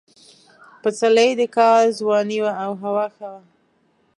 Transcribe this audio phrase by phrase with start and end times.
[0.81, 3.41] پسرلی د کال ځواني وه او هوا ښه وه.